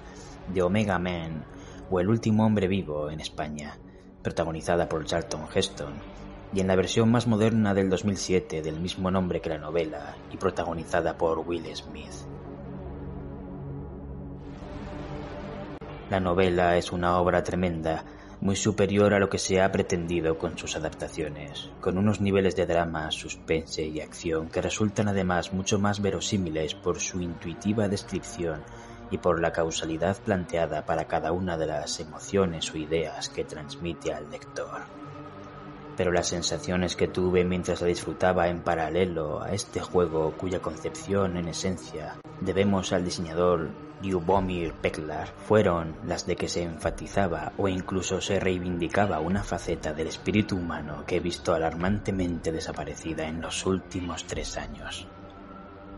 de 0.52 0.62
Omega 0.62 0.98
Man 0.98 1.44
o 1.90 2.00
El 2.00 2.08
último 2.08 2.44
hombre 2.44 2.68
vivo 2.68 3.10
en 3.10 3.20
España, 3.20 3.78
protagonizada 4.22 4.88
por 4.88 5.04
Charlton 5.04 5.46
Heston, 5.54 5.94
y 6.52 6.60
en 6.60 6.66
la 6.66 6.76
versión 6.76 7.10
más 7.10 7.26
moderna 7.26 7.74
del 7.74 7.90
2007 7.90 8.62
del 8.62 8.80
mismo 8.80 9.10
nombre 9.10 9.40
que 9.40 9.50
la 9.50 9.58
novela 9.58 10.16
y 10.32 10.36
protagonizada 10.36 11.16
por 11.16 11.38
Will 11.40 11.64
Smith. 11.74 12.12
La 16.10 16.20
novela 16.20 16.78
es 16.78 16.90
una 16.90 17.18
obra 17.18 17.42
tremenda 17.42 18.04
muy 18.40 18.56
superior 18.56 19.14
a 19.14 19.18
lo 19.18 19.28
que 19.28 19.38
se 19.38 19.60
ha 19.60 19.72
pretendido 19.72 20.38
con 20.38 20.56
sus 20.56 20.76
adaptaciones, 20.76 21.70
con 21.80 21.98
unos 21.98 22.20
niveles 22.20 22.54
de 22.56 22.66
drama, 22.66 23.10
suspense 23.10 23.84
y 23.84 24.00
acción 24.00 24.48
que 24.48 24.62
resultan 24.62 25.08
además 25.08 25.52
mucho 25.52 25.78
más 25.78 26.00
verosímiles 26.00 26.74
por 26.74 27.00
su 27.00 27.20
intuitiva 27.20 27.88
descripción 27.88 28.62
y 29.10 29.18
por 29.18 29.40
la 29.40 29.52
causalidad 29.52 30.16
planteada 30.18 30.84
para 30.84 31.06
cada 31.06 31.32
una 31.32 31.56
de 31.56 31.66
las 31.66 31.98
emociones 32.00 32.72
o 32.72 32.78
ideas 32.78 33.28
que 33.28 33.44
transmite 33.44 34.12
al 34.12 34.30
lector. 34.30 34.97
Pero 35.98 36.12
las 36.12 36.28
sensaciones 36.28 36.94
que 36.94 37.08
tuve 37.08 37.44
mientras 37.44 37.80
la 37.80 37.88
disfrutaba 37.88 38.46
en 38.46 38.62
paralelo 38.62 39.42
a 39.42 39.50
este 39.50 39.80
juego 39.80 40.32
cuya 40.36 40.60
concepción 40.60 41.36
en 41.36 41.48
esencia 41.48 42.14
debemos 42.40 42.92
al 42.92 43.04
diseñador 43.04 43.70
Lyubomir 44.00 44.74
Peklar 44.74 45.26
fueron 45.48 45.96
las 46.06 46.24
de 46.24 46.36
que 46.36 46.48
se 46.48 46.62
enfatizaba 46.62 47.52
o 47.58 47.66
incluso 47.66 48.20
se 48.20 48.38
reivindicaba 48.38 49.18
una 49.18 49.42
faceta 49.42 49.92
del 49.92 50.06
espíritu 50.06 50.54
humano 50.56 51.02
que 51.04 51.16
he 51.16 51.20
visto 51.20 51.52
alarmantemente 51.52 52.52
desaparecida 52.52 53.26
en 53.26 53.40
los 53.40 53.66
últimos 53.66 54.24
tres 54.24 54.56
años. 54.56 55.08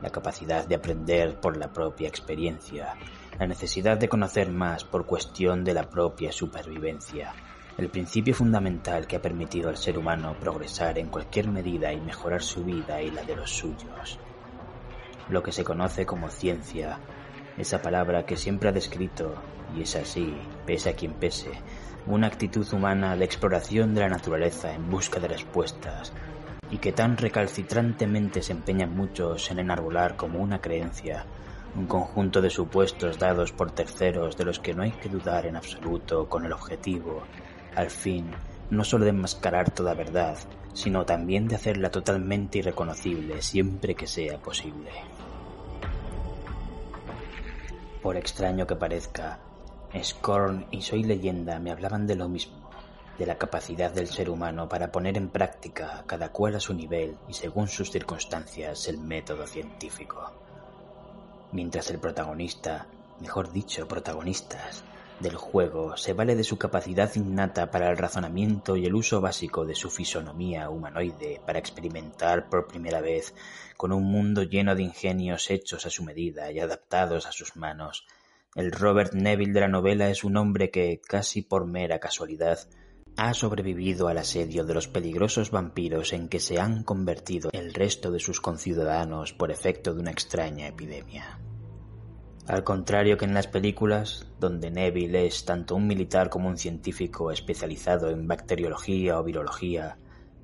La 0.01 0.09
capacidad 0.09 0.67
de 0.67 0.77
aprender 0.77 1.39
por 1.39 1.59
la 1.59 1.69
propia 1.69 2.09
experiencia, 2.09 2.95
la 3.39 3.47
necesidad 3.47 3.99
de 3.99 4.09
conocer 4.09 4.51
más 4.51 4.83
por 4.83 5.05
cuestión 5.05 5.63
de 5.63 5.75
la 5.75 5.91
propia 5.91 6.33
supervivencia, 6.33 7.35
el 7.81 7.91
principio 7.91 8.35
fundamental 8.35 9.07
que 9.07 9.17
ha 9.17 9.23
permitido 9.23 9.71
al 9.71 9.77
ser 9.77 9.97
humano 9.97 10.37
progresar 10.39 10.99
en 10.99 11.09
cualquier 11.09 11.49
medida 11.49 11.93
y 11.93 12.01
mejorar 12.01 12.43
su 12.43 12.63
vida 12.63 13.01
y 13.01 13.11
la 13.11 13.23
de 13.23 13.37
los 13.37 13.51
suyos. 13.51 14.19
Lo 15.31 15.43
que 15.43 15.53
se 15.53 15.65
conoce 15.65 16.05
como 16.05 16.29
ciencia 16.29 16.99
esa 17.57 17.83
palabra 17.83 18.25
que 18.25 18.37
siempre 18.37 18.69
ha 18.69 18.73
descrito, 18.73 19.35
y 19.77 19.83
es 19.83 19.97
así, 19.97 20.35
pese 20.67 20.91
a 20.91 20.95
quien 20.95 21.15
pese, 21.15 21.51
una 22.07 22.27
actitud 22.27 22.67
humana 22.73 23.17
de 23.17 23.25
exploración 23.25 23.95
de 23.95 24.01
la 24.01 24.09
naturaleza 24.09 24.73
en 24.73 24.91
busca 24.91 25.21
de 25.21 25.29
respuestas, 25.29 26.13
y 26.71 26.79
que 26.79 26.93
tan 26.93 27.17
recalcitrantemente 27.17 28.43
se 28.43 28.53
empeñan 28.53 28.95
muchos 28.95 29.51
en 29.51 29.59
enarbolar 29.59 30.17
como 30.17 30.39
una 30.39 30.61
creencia, 30.61 31.27
un 31.75 31.87
conjunto 31.87 32.41
de 32.41 32.51
supuestos 32.51 33.19
dados 33.19 33.53
por 33.53 33.73
terceros 33.73 34.37
de 34.37 34.45
los 34.45 34.59
que 34.59 34.75
no 34.75 34.83
hay 34.83 34.93
que 34.93 35.09
dudar 35.09 35.47
en 35.47 35.57
absoluto 35.57 36.29
con 36.29 36.45
el 36.45 36.53
objetivo, 36.53 37.23
al 37.75 37.91
fin, 37.91 38.31
no 38.71 38.85
solo 38.85 39.05
de 39.05 39.11
enmascarar 39.11 39.71
toda 39.71 39.95
verdad, 39.95 40.37
sino 40.73 41.05
también 41.05 41.49
de 41.49 41.57
hacerla 41.57 41.91
totalmente 41.91 42.59
irreconocible 42.59 43.43
siempre 43.43 43.95
que 43.95 44.07
sea 44.07 44.39
posible. 44.39 44.91
Por 48.03 48.17
extraño 48.17 48.67
que 48.67 48.77
parezca, 48.77 49.41
Scorn 50.03 50.67
y 50.71 50.83
Soy 50.83 51.03
Leyenda 51.03 51.59
me 51.59 51.71
hablaban 51.71 52.07
de 52.07 52.17
lo 52.17 52.29
mismo, 52.29 52.71
de 53.19 53.27
la 53.27 53.37
capacidad 53.37 53.93
del 53.93 54.07
ser 54.07 54.31
humano 54.31 54.69
para 54.69 54.91
poner 54.91 55.19
en 55.19 55.29
práctica, 55.29 56.05
cada 56.07 56.31
cual 56.31 56.55
a 56.55 56.61
su 56.61 56.73
nivel 56.73 57.17
y 57.29 57.35
según 57.35 57.69
sus 57.69 57.91
circunstancias, 57.91 58.89
el 58.89 58.99
método 58.99 59.47
científico. 59.47 60.33
Mientras 61.53 61.91
el 61.91 61.99
protagonista, 61.99 62.87
mejor 63.21 63.53
dicho, 63.53 63.87
protagonistas, 63.87 64.85
del 65.21 65.37
juego 65.37 65.97
se 65.97 66.15
vale 66.15 66.35
de 66.35 66.45
su 66.45 66.59
capacidad 66.59 67.15
innata 67.15 67.71
para 67.71 67.91
el 67.91 67.97
razonamiento 67.97 68.77
y 68.77 68.87
el 68.87 68.95
uso 68.95 69.21
básico 69.21 69.67
de 69.67 69.75
su 69.75 69.91
fisonomía 69.91 70.71
humanoide 70.71 71.41
para 71.47 71.59
experimentar 71.59 72.49
por 72.49 72.67
primera 72.67 73.01
vez 73.01 73.35
con 73.77 73.93
un 73.93 74.05
mundo 74.05 74.43
lleno 74.43 74.75
de 74.75 74.83
ingenios 74.83 75.51
hechos 75.51 75.87
a 75.87 75.91
su 75.91 76.03
medida 76.05 76.51
y 76.51 76.59
adaptados 76.59 77.27
a 77.27 77.33
sus 77.33 77.57
manos. 77.57 78.07
El 78.55 78.73
Robert 78.73 79.13
Neville 79.13 79.53
de 79.53 79.61
la 79.61 79.69
novela 79.69 80.11
es 80.11 80.25
un 80.25 80.37
hombre 80.37 80.71
que, 80.71 81.01
casi 81.01 81.43
por 81.43 81.67
mera 81.67 82.01
casualidad, 82.01 82.59
ha 83.17 83.35
sobrevivido 83.35 84.09
al 84.09 84.19
asedio 84.19 84.65
de 84.65 84.75
los 84.75 84.89
peligrosos 84.89 85.51
vampiros 85.51 86.13
en 86.13 86.29
que 86.29 86.41
se 86.41 86.59
han 86.59 86.83
convertido 86.83 87.51
el 87.53 87.75
resto 87.75 88.11
de 88.11 88.21
sus 88.21 88.41
conciudadanos 88.41 89.33
por 89.35 89.51
efecto 89.51 89.95
de 89.95 90.01
una 90.01 90.11
extraña 90.11 90.67
epidemia. 90.67 91.39
Al 92.51 92.65
contrario 92.65 93.17
que 93.17 93.27
en 93.27 93.33
las 93.33 93.47
películas, 93.47 94.27
donde 94.41 94.73
Neville 94.73 95.25
es 95.25 95.45
tanto 95.45 95.77
un 95.77 95.87
militar 95.87 96.31
como 96.31 96.49
un 96.49 96.59
científico 96.59 97.31
especializado 97.31 98.11
en 98.11 98.27
bacteriología 98.27 99.21
o 99.21 99.23
virología, 99.23 99.99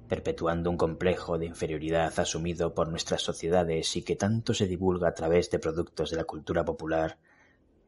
perpetuando 0.07 0.71
un 0.71 0.77
complejo 0.77 1.37
de 1.37 1.47
inferioridad 1.47 2.17
asumido 2.21 2.75
por 2.75 2.87
nuestras 2.87 3.23
sociedades 3.23 3.97
y 3.97 4.03
que 4.03 4.15
tanto 4.15 4.55
se 4.55 4.69
divulga 4.69 5.09
a 5.09 5.15
través 5.15 5.51
de 5.51 5.59
productos 5.59 6.13
de 6.13 6.19
la 6.19 6.23
cultura 6.23 6.65
popular, 6.65 7.19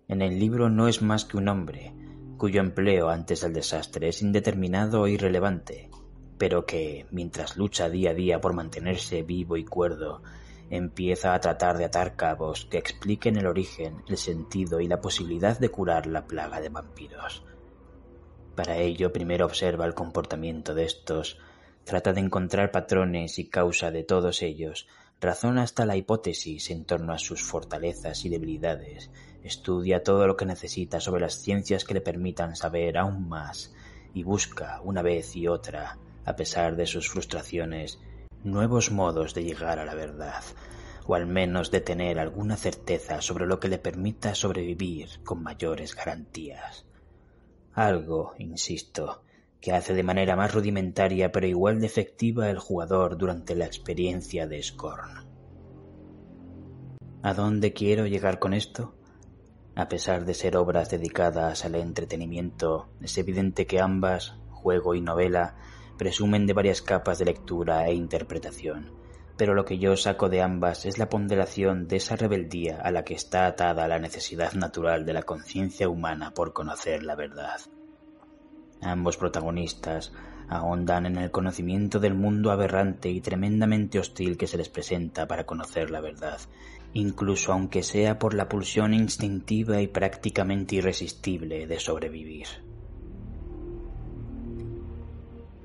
en 0.08 0.20
el 0.20 0.40
libro 0.40 0.68
no 0.68 0.88
es 0.88 1.00
más 1.00 1.24
que 1.24 1.36
un 1.36 1.46
hombre, 1.46 1.94
cuyo 2.38 2.60
empleo 2.60 3.10
antes 3.10 3.42
del 3.42 3.52
desastre 3.52 4.08
es 4.08 4.20
indeterminado 4.20 5.06
e 5.06 5.12
irrelevante, 5.12 5.90
pero 6.38 6.66
que, 6.66 7.06
mientras 7.12 7.56
lucha 7.56 7.88
día 7.88 8.10
a 8.10 8.14
día 8.14 8.40
por 8.40 8.52
mantenerse 8.52 9.22
vivo 9.22 9.56
y 9.56 9.64
cuerdo, 9.64 10.22
empieza 10.70 11.34
a 11.34 11.40
tratar 11.40 11.78
de 11.78 11.84
atar 11.84 12.16
cabos 12.16 12.66
que 12.66 12.78
expliquen 12.78 13.36
el 13.36 13.46
origen, 13.46 14.02
el 14.08 14.16
sentido 14.16 14.80
y 14.80 14.88
la 14.88 15.00
posibilidad 15.00 15.58
de 15.58 15.70
curar 15.70 16.06
la 16.06 16.26
plaga 16.26 16.60
de 16.60 16.68
vampiros. 16.68 17.44
Para 18.54 18.78
ello 18.78 19.12
primero 19.12 19.46
observa 19.46 19.86
el 19.86 19.94
comportamiento 19.94 20.74
de 20.74 20.84
estos, 20.84 21.38
trata 21.84 22.12
de 22.12 22.20
encontrar 22.20 22.70
patrones 22.70 23.38
y 23.38 23.48
causa 23.48 23.90
de 23.90 24.04
todos 24.04 24.42
ellos, 24.42 24.88
razona 25.20 25.62
hasta 25.62 25.86
la 25.86 25.96
hipótesis 25.96 26.70
en 26.70 26.84
torno 26.84 27.12
a 27.12 27.18
sus 27.18 27.42
fortalezas 27.42 28.24
y 28.24 28.28
debilidades, 28.28 29.10
estudia 29.42 30.02
todo 30.02 30.26
lo 30.26 30.36
que 30.36 30.44
necesita 30.44 31.00
sobre 31.00 31.22
las 31.22 31.34
ciencias 31.34 31.84
que 31.84 31.94
le 31.94 32.00
permitan 32.00 32.56
saber 32.56 32.98
aún 32.98 33.28
más, 33.28 33.74
y 34.12 34.22
busca 34.22 34.80
una 34.82 35.02
vez 35.02 35.34
y 35.36 35.48
otra, 35.48 35.98
a 36.24 36.36
pesar 36.36 36.76
de 36.76 36.86
sus 36.86 37.08
frustraciones, 37.08 38.00
nuevos 38.44 38.90
modos 38.90 39.34
de 39.34 39.44
llegar 39.44 39.78
a 39.78 39.84
la 39.84 39.94
verdad, 39.94 40.42
o 41.06 41.14
al 41.14 41.26
menos 41.26 41.70
de 41.70 41.80
tener 41.80 42.18
alguna 42.18 42.56
certeza 42.56 43.20
sobre 43.20 43.46
lo 43.46 43.60
que 43.60 43.68
le 43.68 43.78
permita 43.78 44.34
sobrevivir 44.34 45.22
con 45.24 45.42
mayores 45.42 45.94
garantías. 45.94 46.86
Algo, 47.72 48.34
insisto, 48.38 49.22
que 49.60 49.72
hace 49.72 49.94
de 49.94 50.02
manera 50.02 50.36
más 50.36 50.54
rudimentaria 50.54 51.32
pero 51.32 51.46
igual 51.46 51.80
de 51.80 51.86
efectiva 51.86 52.50
el 52.50 52.58
jugador 52.58 53.16
durante 53.16 53.54
la 53.54 53.66
experiencia 53.66 54.46
de 54.46 54.62
Scorn. 54.62 55.26
¿A 57.22 57.34
dónde 57.34 57.72
quiero 57.72 58.06
llegar 58.06 58.38
con 58.38 58.54
esto? 58.54 58.94
A 59.74 59.88
pesar 59.88 60.24
de 60.24 60.34
ser 60.34 60.56
obras 60.56 60.90
dedicadas 60.90 61.64
al 61.64 61.74
entretenimiento, 61.74 62.88
es 63.00 63.16
evidente 63.18 63.66
que 63.66 63.80
ambas, 63.80 64.34
juego 64.50 64.94
y 64.94 65.00
novela, 65.00 65.56
presumen 65.98 66.46
de 66.46 66.54
varias 66.54 66.80
capas 66.80 67.18
de 67.18 67.26
lectura 67.26 67.86
e 67.86 67.92
interpretación, 67.92 68.92
pero 69.36 69.54
lo 69.54 69.64
que 69.64 69.78
yo 69.78 69.96
saco 69.96 70.28
de 70.28 70.40
ambas 70.40 70.86
es 70.86 70.96
la 70.96 71.08
ponderación 71.08 71.86
de 71.88 71.96
esa 71.96 72.16
rebeldía 72.16 72.80
a 72.80 72.90
la 72.90 73.04
que 73.04 73.14
está 73.14 73.46
atada 73.46 73.88
la 73.88 73.98
necesidad 73.98 74.54
natural 74.54 75.04
de 75.04 75.12
la 75.12 75.24
conciencia 75.24 75.88
humana 75.88 76.32
por 76.32 76.52
conocer 76.52 77.02
la 77.02 77.14
verdad. 77.14 77.60
Ambos 78.80 79.16
protagonistas 79.16 80.12
ahondan 80.48 81.06
en 81.06 81.18
el 81.18 81.30
conocimiento 81.30 82.00
del 82.00 82.14
mundo 82.14 82.50
aberrante 82.50 83.10
y 83.10 83.20
tremendamente 83.20 83.98
hostil 83.98 84.36
que 84.36 84.46
se 84.46 84.56
les 84.56 84.68
presenta 84.68 85.26
para 85.26 85.44
conocer 85.44 85.90
la 85.90 86.00
verdad, 86.00 86.40
incluso 86.94 87.52
aunque 87.52 87.82
sea 87.82 88.18
por 88.18 88.34
la 88.34 88.48
pulsión 88.48 88.94
instintiva 88.94 89.80
y 89.80 89.88
prácticamente 89.88 90.76
irresistible 90.76 91.66
de 91.66 91.80
sobrevivir. 91.80 92.46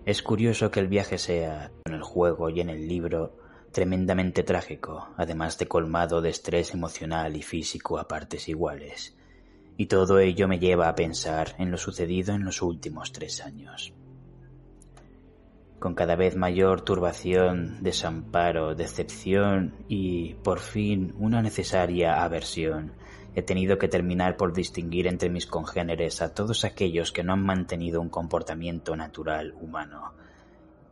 Es 0.05 0.21
curioso 0.21 0.69
que 0.69 0.81
el 0.81 0.89
viaje 0.89 1.17
sea, 1.17 1.71
en 1.85 1.93
el 1.93 2.01
juego 2.01 2.49
y 2.49 2.59
en 2.59 2.69
el 2.69 2.89
libro, 2.89 3.37
tremendamente 3.71 4.43
trágico, 4.43 5.07
además 5.15 5.57
de 5.57 5.67
colmado 5.67 6.21
de 6.21 6.29
estrés 6.29 6.73
emocional 6.73 7.37
y 7.37 7.41
físico 7.41 7.97
a 7.97 8.07
partes 8.07 8.49
iguales. 8.49 9.15
Y 9.77 9.85
todo 9.85 10.19
ello 10.19 10.49
me 10.49 10.59
lleva 10.59 10.89
a 10.89 10.95
pensar 10.95 11.55
en 11.57 11.71
lo 11.71 11.77
sucedido 11.77 12.35
en 12.35 12.43
los 12.43 12.61
últimos 12.61 13.13
tres 13.13 13.41
años. 13.41 13.93
Con 15.79 15.95
cada 15.95 16.17
vez 16.17 16.35
mayor 16.35 16.81
turbación, 16.81 17.81
desamparo, 17.81 18.75
decepción 18.75 19.73
y, 19.87 20.33
por 20.35 20.59
fin, 20.59 21.13
una 21.17 21.41
necesaria 21.41 22.23
aversión, 22.23 22.91
he 23.35 23.41
tenido 23.41 23.77
que 23.77 23.87
terminar 23.87 24.37
por 24.37 24.53
distinguir 24.53 25.07
entre 25.07 25.29
mis 25.29 25.47
congéneres 25.47 26.21
a 26.21 26.33
todos 26.33 26.65
aquellos 26.65 27.11
que 27.11 27.23
no 27.23 27.33
han 27.33 27.43
mantenido 27.43 27.99
un 27.99 28.09
comportamiento 28.09 28.95
natural 28.95 29.55
humano. 29.59 30.13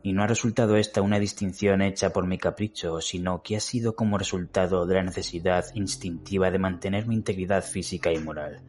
Y 0.03 0.13
no 0.13 0.24
ha 0.24 0.27
resultado 0.27 0.75
esta 0.77 1.03
una 1.03 1.19
distinción 1.19 1.83
hecha 1.83 2.12
por 2.12 2.25
mi 2.25 2.39
capricho, 2.39 3.00
sino 3.01 3.43
que 3.43 3.55
ha 3.55 3.60
sido 3.60 3.95
como 3.95 4.17
resultado 4.17 4.88
de 4.88 4.95
la 4.95 5.03
necesidad 5.03 5.65
instintiva 5.75 6.50
de 6.50 6.57
mantener 6.57 7.05
mi 7.05 7.13
integridad 7.13 7.63
física 7.63 8.12
y 8.12 8.17
moral, 8.17 8.62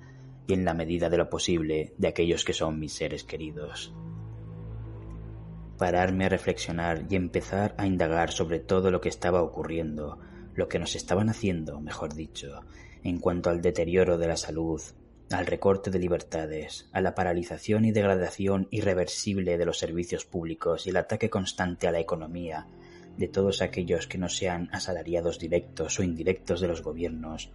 y 0.47 0.53
en 0.53 0.67
la 0.67 0.75
medida 0.75 1.09
de 1.09 1.17
lo 1.17 1.31
posible 1.31 1.95
de 1.97 2.09
aquellos 2.09 2.45
que 2.45 2.53
son 2.53 2.79
mis 2.79 2.93
seres 2.93 3.25
queridos. 3.25 3.95
Pararme 5.79 6.27
a 6.27 6.29
reflexionar 6.29 7.07
y 7.09 7.17
empezar 7.17 7.75
a 7.79 7.87
indagar 7.87 8.31
sobre 8.31 8.61
todo 8.61 8.91
lo 8.91 9.01
que 9.01 9.09
estaba 9.09 9.43
ocurriendo, 9.43 10.19
lo 10.55 10.69
que 10.69 10.79
nos 10.79 10.95
estaban 10.97 11.29
haciendo, 11.29 11.81
mejor 11.81 12.15
dicho, 12.15 12.63
en 13.03 13.19
cuanto 13.19 13.51
al 13.51 13.63
deterioro 13.63 14.19
de 14.19 14.29
la 14.29 14.37
salud, 14.37 14.81
al 15.31 15.47
recorte 15.47 15.91
de 15.91 15.99
libertades, 15.99 16.89
a 16.93 17.01
la 17.01 17.15
paralización 17.15 17.85
y 17.85 17.93
degradación 17.93 18.69
irreversible 18.71 19.57
de 19.57 19.65
los 19.65 19.79
servicios 19.79 20.25
públicos 20.25 20.87
y 20.87 20.91
el 20.91 20.97
ataque 20.97 21.31
constante 21.31 21.89
a 21.89 21.93
la 21.93 22.01
economía 22.01 22.67
de 23.17 23.29
todos 23.29 23.63
aquellos 23.63 24.07
que 24.07 24.19
no 24.19 24.29
sean 24.29 24.69
asalariados 24.73 25.39
directos 25.39 25.99
o 25.99 26.03
indirectos 26.03 26.61
de 26.61 26.69
los 26.69 26.83
gobiernos, 26.83 27.51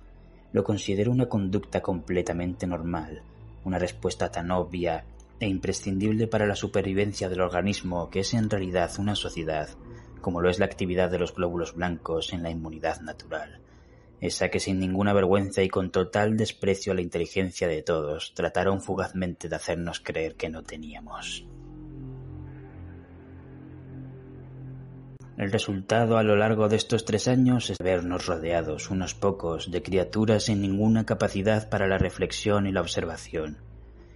lo 0.51 0.63
considero 0.63 1.11
una 1.11 1.27
conducta 1.27 1.81
completamente 1.81 2.67
normal, 2.67 3.21
una 3.63 3.79
respuesta 3.79 4.31
tan 4.31 4.51
obvia 4.51 5.03
e 5.39 5.47
imprescindible 5.47 6.27
para 6.27 6.47
la 6.47 6.55
supervivencia 6.55 7.29
del 7.29 7.41
organismo 7.41 8.09
que 8.09 8.21
es 8.21 8.33
en 8.33 8.49
realidad 8.49 8.91
una 8.97 9.15
sociedad, 9.15 9.69
como 10.27 10.41
lo 10.41 10.49
es 10.49 10.59
la 10.59 10.65
actividad 10.65 11.09
de 11.09 11.19
los 11.19 11.33
glóbulos 11.33 11.73
blancos 11.73 12.33
en 12.33 12.43
la 12.43 12.49
inmunidad 12.49 12.99
natural 12.99 13.61
esa 14.19 14.49
que 14.49 14.59
sin 14.59 14.77
ninguna 14.77 15.13
vergüenza 15.13 15.63
y 15.63 15.69
con 15.69 15.89
total 15.89 16.35
desprecio 16.35 16.91
a 16.91 16.95
la 16.95 17.01
inteligencia 17.01 17.65
de 17.69 17.81
todos 17.81 18.33
trataron 18.33 18.81
fugazmente 18.81 19.47
de 19.47 19.55
hacernos 19.55 20.01
creer 20.01 20.35
que 20.35 20.49
no 20.49 20.63
teníamos. 20.63 21.45
El 25.37 25.49
resultado 25.49 26.17
a 26.17 26.23
lo 26.23 26.35
largo 26.35 26.67
de 26.67 26.75
estos 26.75 27.05
tres 27.05 27.29
años 27.29 27.69
es 27.69 27.77
vernos 27.77 28.25
rodeados, 28.25 28.91
unos 28.91 29.15
pocos, 29.15 29.71
de 29.71 29.81
criaturas 29.81 30.43
sin 30.43 30.59
ninguna 30.59 31.05
capacidad 31.05 31.69
para 31.69 31.87
la 31.87 31.97
reflexión 31.97 32.67
y 32.67 32.73
la 32.73 32.81
observación, 32.81 33.59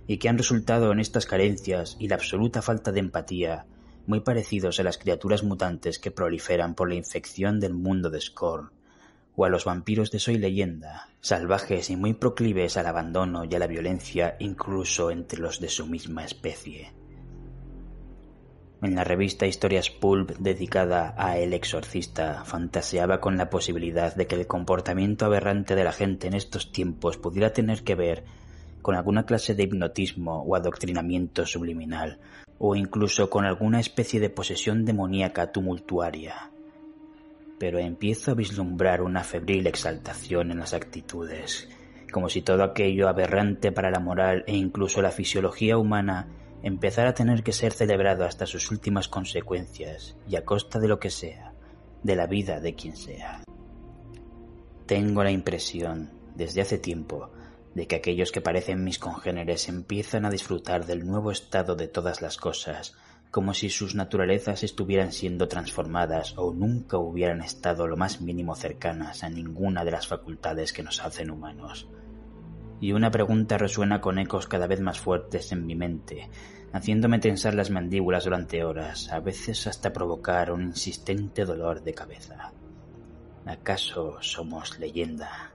y 0.08 0.18
que 0.18 0.27
han 0.27 0.38
resultado 0.38 0.91
en 0.91 1.00
estas 1.00 1.25
carencias 1.25 1.96
y 2.01 2.10
la 2.10 2.15
absoluta 2.15 2.62
falta 2.62 2.91
de 2.91 3.00
empatía 3.00 3.65
muy 4.12 4.20
parecidos 4.20 4.77
a 4.77 4.84
las 4.84 4.98
criaturas 4.98 5.41
mutantes 5.41 5.98
que 5.98 6.12
proliferan 6.12 6.75
por 6.75 6.89
la 6.89 6.96
infección 6.96 7.62
del 7.62 7.74
mundo 7.74 8.10
de 8.10 8.20
Scorn 8.20 8.70
o 9.38 9.46
a 9.46 9.50
los 9.50 9.63
vampiros 9.63 10.12
de 10.12 10.20
Soy 10.20 10.38
Leyenda, 10.38 11.08
salvajes 11.22 11.89
y 11.89 11.96
muy 11.96 12.13
proclives 12.13 12.75
al 12.75 12.88
abandono 12.88 13.46
y 13.46 13.56
a 13.56 13.60
la 13.60 13.68
violencia 13.68 14.36
incluso 14.39 15.12
entre 15.12 15.39
los 15.39 15.62
de 15.62 15.70
su 15.70 15.88
misma 15.88 16.25
especie. 16.25 16.91
En 18.82 18.96
la 18.96 19.06
revista 19.06 19.48
Historias 19.48 19.89
Pulp 19.89 20.32
dedicada 20.39 21.15
a 21.18 21.38
El 21.38 21.53
Exorcista, 21.53 22.44
fantaseaba 22.44 23.22
con 23.22 23.38
la 23.38 23.50
posibilidad 23.50 24.13
de 24.13 24.27
que 24.27 24.36
el 24.36 24.46
comportamiento 24.46 25.24
aberrante 25.24 25.74
de 25.74 25.86
la 25.86 25.94
gente 25.94 26.27
en 26.27 26.34
estos 26.34 26.74
tiempos 26.74 27.15
pudiera 27.15 27.53
tener 27.53 27.86
que 27.86 27.96
ver 27.96 28.25
con 28.82 28.96
alguna 28.96 29.26
clase 29.26 29.56
de 29.56 29.64
hipnotismo 29.64 30.44
o 30.44 30.56
adoctrinamiento 30.56 31.46
subliminal, 31.46 32.20
o 32.58 32.76
incluso 32.76 33.30
con 33.30 33.46
alguna 33.46 33.80
especie 33.80 34.20
de 34.20 34.30
posesión 34.30 34.86
demoníaca 34.86 35.52
tumultuaria 35.52 36.52
pero 37.62 37.78
empiezo 37.78 38.32
a 38.32 38.34
vislumbrar 38.34 39.04
una 39.04 39.24
febril 39.24 39.68
exaltación 39.68 40.50
en 40.50 40.58
las 40.58 40.74
actitudes, 40.74 41.70
como 42.12 42.28
si 42.28 42.42
todo 42.42 42.64
aquello 42.64 43.08
aberrante 43.08 43.72
para 43.72 43.92
la 43.92 44.00
moral 44.00 44.44
e 44.48 44.56
incluso 44.56 45.00
la 45.04 45.12
fisiología 45.12 45.78
humana 45.78 46.28
empezara 46.64 47.12
a 47.12 47.14
tener 47.14 47.44
que 47.44 47.52
ser 47.52 47.72
celebrado 47.72 48.26
hasta 48.26 48.48
sus 48.48 48.72
últimas 48.72 49.08
consecuencias 49.08 50.18
y 50.28 50.38
a 50.38 50.44
costa 50.44 50.80
de 50.80 50.88
lo 50.88 51.00
que 51.00 51.12
sea, 51.12 51.54
de 52.02 52.16
la 52.16 52.26
vida 52.26 52.60
de 52.60 52.74
quien 52.74 52.96
sea. 52.96 53.44
Tengo 54.88 55.24
la 55.24 55.30
impresión, 55.30 56.10
desde 56.34 56.62
hace 56.62 56.80
tiempo, 56.80 57.30
de 57.75 57.88
que 57.88 57.96
aquellos 57.96 58.32
que 58.32 58.42
parecen 58.42 58.84
mis 58.84 59.00
congéneres 59.00 59.69
empiezan 59.69 60.26
a 60.26 60.30
disfrutar 60.30 60.86
del 60.86 61.06
nuevo 61.06 61.32
estado 61.32 61.76
de 61.76 61.88
todas 61.88 62.22
las 62.22 62.38
cosas 62.38 62.95
como 63.32 63.54
si 63.54 63.69
sus 63.69 63.95
naturalezas 63.95 64.62
estuvieran 64.63 65.13
siendo 65.13 65.48
transformadas 65.48 66.38
o 66.38 66.54
nunca 66.54 66.98
hubieran 66.98 67.41
estado 67.41 67.88
lo 67.88 67.95
más 67.95 68.19
mínimo 68.19 68.56
cercanas 68.56 69.24
a 69.24 69.30
ninguna 69.30 69.86
de 69.86 69.91
las 69.91 70.06
facultades 70.06 70.74
que 70.74 70.84
nos 70.84 71.02
hacen 71.02 71.32
humanos. 71.32 71.88
Y 72.82 72.91
una 72.91 73.10
pregunta 73.10 73.58
resuena 73.58 74.02
con 74.02 74.19
ecos 74.19 74.48
cada 74.48 74.67
vez 74.67 74.82
más 74.82 75.00
fuertes 75.00 75.54
en 75.54 75.65
mi 75.65 75.76
mente, 75.76 76.30
haciéndome 76.74 77.19
tensar 77.19 77.54
las 77.54 77.69
mandíbulas 77.69 78.26
durante 78.26 78.65
horas, 78.65 79.10
a 79.12 79.22
veces 79.22 79.65
hasta 79.65 79.93
provocar 79.93 80.52
un 80.52 80.63
insistente 80.63 81.45
dolor 81.45 81.84
de 81.84 81.93
cabeza. 81.93 82.52
¿Acaso 83.45 84.17
somos 84.22 84.78
leyenda? 84.78 85.54